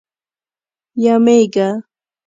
یمېږه. 1.03 1.69